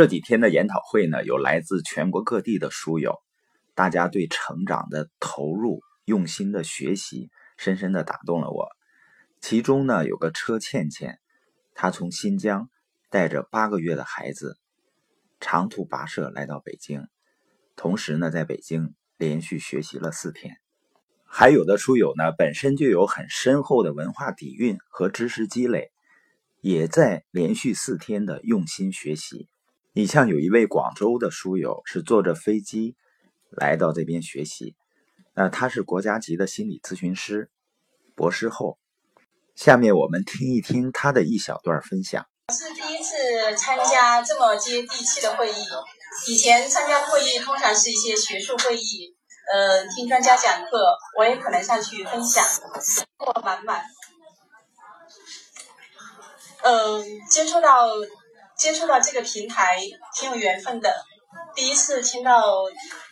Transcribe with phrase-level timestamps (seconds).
[0.00, 3.18] 这几天的研讨会呢，有来自全国各地的书友，
[3.74, 8.66] 大家对成长的投入、用心的学习，深深的打动了我。
[9.42, 11.18] 其中呢，有个车倩倩，
[11.74, 12.70] 她从新疆
[13.10, 14.56] 带着八个月的孩子，
[15.38, 17.06] 长途跋涉来到北京，
[17.76, 20.56] 同时呢，在北京连续学习了四天。
[21.26, 25.92] 还有的书友呢，本身就有很深厚的文化底蕴和知识积累，
[26.62, 29.49] 也在连续四天的用心学习。
[29.92, 32.94] 你像有一位广州的书友是坐着飞机
[33.50, 34.76] 来到这边学习，
[35.34, 37.50] 那他是国家级的心理咨询师，
[38.14, 38.78] 博士后。
[39.56, 42.24] 下面我们听一听他的一小段分享。
[42.46, 43.16] 我是第一次
[43.56, 45.66] 参加这么接地气的会议，
[46.28, 49.16] 以前参加会议通常是一些学术会议，
[49.52, 53.82] 呃，听专家讲课，我也可能上去分享，收获满满。
[56.62, 57.88] 嗯，接触到。
[58.60, 59.80] 接触到这个平台
[60.14, 60.94] 挺有缘分的，
[61.54, 62.52] 第一次听到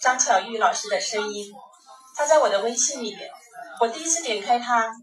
[0.00, 1.52] 张巧玉老师的声音，
[2.14, 3.28] 她在我的微信里面，
[3.80, 4.94] 我第一次点开她，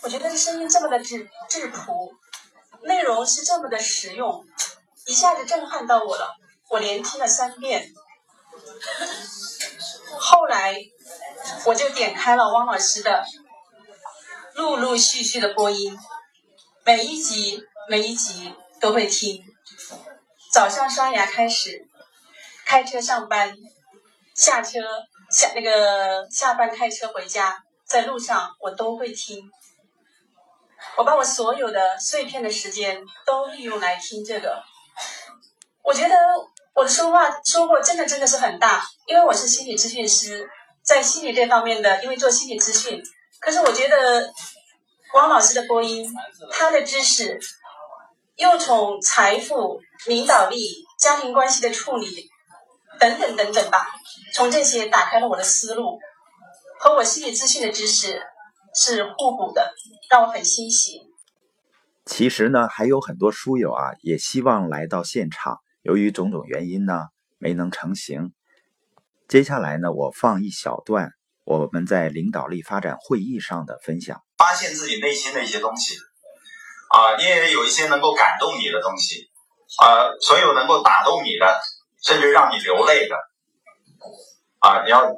[0.00, 2.14] 我觉得这声音这么的质质朴，
[2.84, 4.46] 内容是这么的实用，
[5.04, 6.34] 一下子震撼到我了，
[6.70, 7.92] 我连听了三遍，
[10.18, 10.74] 后来
[11.66, 13.26] 我就点开了汪老师的
[14.54, 15.98] 陆陆续续的播音，
[16.82, 18.54] 每一集每一集。
[18.82, 19.44] 都会听，
[20.52, 21.86] 早上刷牙开始，
[22.66, 23.56] 开车上班，
[24.34, 24.80] 下车
[25.30, 29.48] 下那个下班开车回家，在路上我都会听。
[30.96, 34.60] 我把我所有的碎片的时间都利用来听这个。
[35.84, 36.16] 我觉得
[36.74, 40.50] 我的说话收获真的真的是很大，因为我是心理咨询师，
[40.82, 43.00] 在心理这方面的，因为做心理咨询。
[43.38, 44.28] 可是我觉得
[45.14, 46.12] 王老师的播音，
[46.50, 47.38] 他的知识。
[48.36, 50.58] 又从财富、领导力、
[50.98, 52.28] 家庭关系的处理
[52.98, 53.86] 等等等等吧，
[54.34, 55.98] 从这些打开了我的思路，
[56.80, 58.22] 和我心理咨询的知识
[58.74, 59.74] 是互补的，
[60.10, 61.00] 让我很欣喜。
[62.04, 67.08] 其实呢，还有很多书友啊，也希望来到现场，由于种种原因呢，
[67.38, 68.32] 没能成行。
[69.28, 71.10] 接下来呢，我放一小段
[71.44, 75.94] 我们在领导力发展会议上的分享，发现自己内心的一些东西。
[76.92, 79.30] 啊，你也有一些能够感动你的东西，
[79.80, 81.60] 啊，所有能够打动你的，
[82.04, 83.16] 甚至让你流泪的，
[84.60, 85.10] 啊，你要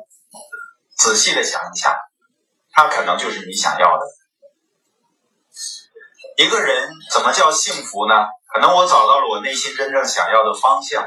[0.96, 1.92] 仔细的想一想，
[2.70, 4.04] 它可能就是你想要的。
[6.36, 8.14] 一个人怎么叫幸福呢？
[8.52, 11.04] 可能我找到了我内心真正想要的方向，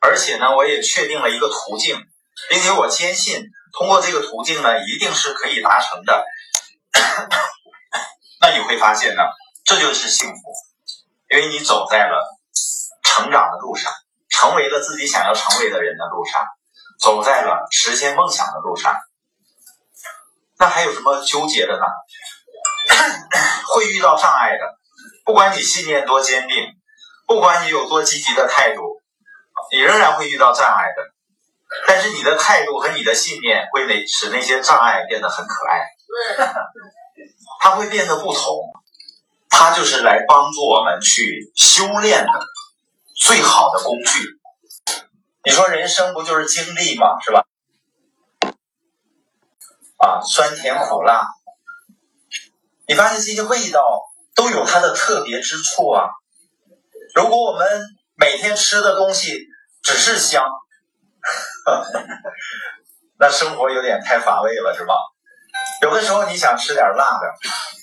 [0.00, 1.96] 而且呢，我也确定了一个途径，
[2.50, 6.24] 并且我坚信通过这个途径呢，一定是可以达成的。
[8.42, 9.22] 那你会发现呢？
[9.64, 10.40] 这就是幸福，
[11.30, 12.38] 因为你走在了
[13.02, 13.92] 成长的路上，
[14.28, 16.42] 成为了自己想要成为的人的路上，
[17.00, 18.94] 走在了实现梦想的路上。
[20.58, 21.84] 那还有什么纠结的呢？
[23.74, 24.78] 会遇到障碍的，
[25.24, 26.56] 不管你信念多坚定，
[27.26, 29.00] 不管你有多积极的态度，
[29.72, 31.12] 你仍然会遇到障碍的。
[31.86, 35.88] 但是你的态度和你的信念会那使那些障碍变得很可爱，
[37.60, 38.71] 它会变得不同。
[39.54, 42.32] 它就是来帮助我们去修炼的
[43.14, 44.40] 最好的工具。
[45.44, 47.20] 你说人生不就是经历吗？
[47.20, 47.44] 是吧？
[49.98, 51.28] 啊，酸甜苦辣，
[52.88, 54.02] 你发现这些味道
[54.34, 56.08] 都有它的特别之处啊。
[57.14, 57.82] 如果我们
[58.16, 59.46] 每天吃的东西
[59.82, 60.48] 只是香，
[63.18, 64.94] 那生活有点太乏味了，是吧？
[65.82, 67.26] 有的时候你想吃点辣的，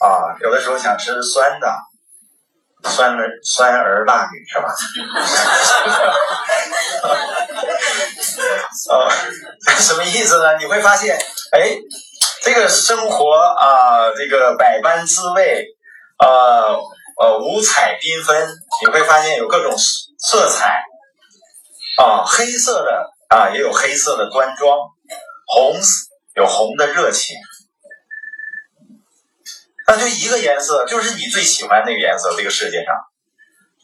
[0.08, 1.68] 啊，有的时候想吃酸的，
[2.90, 4.70] 酸儿酸儿辣女是吧？
[8.96, 9.12] 啊，
[9.78, 10.56] 什么意思呢？
[10.58, 11.20] 你会发现，
[11.52, 11.76] 哎，
[12.42, 15.66] 这个生活啊，这个百般滋味，
[16.20, 16.80] 呃
[17.22, 18.48] 呃，五彩缤纷，
[18.82, 19.76] 你会发现有各种
[20.18, 20.82] 色彩，
[22.02, 24.78] 啊，黑色的啊，也有黑色的端庄，
[25.48, 25.78] 红
[26.36, 27.36] 有红的热情。
[29.90, 32.32] 那就一个颜色，就是你最喜欢那个颜色。
[32.38, 32.94] 这个世界上，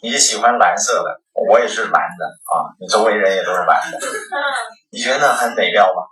[0.03, 1.19] 你喜欢蓝色的，
[1.49, 2.69] 我也是蓝的啊。
[2.79, 3.99] 你周围人也都是蓝的，
[4.93, 6.03] 你觉得很美妙吗？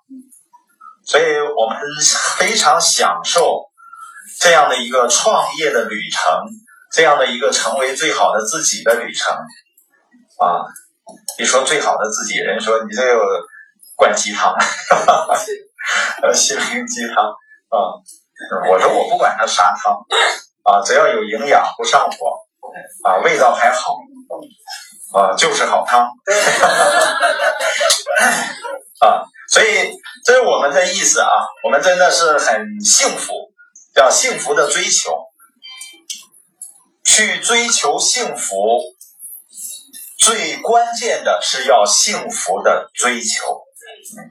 [1.05, 1.77] 所以我们
[2.37, 3.69] 非常享受
[4.39, 6.41] 这样的一个创业的旅程，
[6.91, 9.31] 这样的一个成为最好的自己的旅程
[10.39, 10.65] 啊。
[11.37, 13.21] 你说最好的自己，人说你这个
[13.95, 14.55] 灌鸡汤，
[16.23, 17.25] 呃，心灵鸡汤
[17.69, 18.01] 啊。
[18.69, 19.93] 我说我不管它啥汤，
[20.63, 22.39] 啊，只要有营养不上火，
[23.03, 23.95] 啊，味道还好，
[25.13, 26.07] 啊，就是好汤。
[29.01, 29.91] 啊，所以
[30.23, 31.29] 这是我们的意思啊，
[31.65, 33.51] 我们真的是很幸福，
[33.93, 35.11] 叫幸福的追求，
[37.03, 38.79] 去追求幸福，
[40.17, 43.61] 最关键的是要幸福的追求，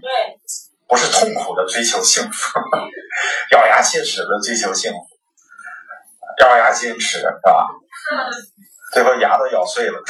[0.00, 0.38] 对，
[0.93, 2.61] 不是痛苦的追求幸福，
[3.53, 4.99] 咬牙切齿的追求幸福，
[6.44, 7.67] 咬牙切齿是吧？
[8.93, 9.99] 最后牙都咬碎了。